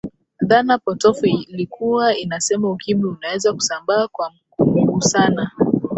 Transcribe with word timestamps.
dhana 0.41 0.77
potofu 0.77 1.25
ilikuwa 1.25 2.17
inasema 2.17 2.69
ukimwi 2.71 3.09
unaweza 3.09 3.53
kusambaa 3.53 4.07
kwa 4.07 4.31
kumgusana 4.57 5.51